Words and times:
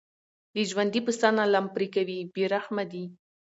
له 0.53 0.61
ژوندي 0.69 0.99
پسه 1.05 1.29
نه 1.37 1.45
لم 1.53 1.65
پرې 1.75 1.87
کوي 1.95 2.19
بې 2.33 2.43
رحمه 2.53 2.83
دي. 2.91 3.05